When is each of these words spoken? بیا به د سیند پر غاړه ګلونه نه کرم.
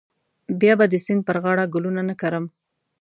بیا 0.59 0.73
به 0.79 0.85
د 0.91 0.95
سیند 1.05 1.21
پر 1.27 1.37
غاړه 1.43 1.65
ګلونه 1.73 2.01
نه 2.09 2.15
کرم. 2.21 2.45